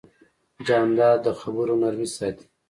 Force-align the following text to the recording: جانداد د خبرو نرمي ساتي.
جانداد 0.65 1.19
د 1.25 1.27
خبرو 1.39 1.73
نرمي 1.81 2.07
ساتي. 2.17 2.45